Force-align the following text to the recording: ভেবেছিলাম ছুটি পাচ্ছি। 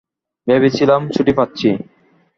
ভেবেছিলাম 0.47 1.01
ছুটি 1.09 1.33
পাচ্ছি। 1.33 1.69